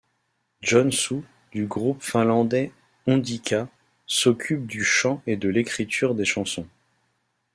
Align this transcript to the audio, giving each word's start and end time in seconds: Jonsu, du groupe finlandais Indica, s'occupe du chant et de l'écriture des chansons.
Jonsu, 0.61 1.21
du 1.51 1.67
groupe 1.67 2.01
finlandais 2.01 2.71
Indica, 3.05 3.69
s'occupe 4.07 4.65
du 4.65 4.83
chant 4.83 5.21
et 5.27 5.37
de 5.37 5.47
l'écriture 5.47 6.15
des 6.15 6.25
chansons. 6.25 6.67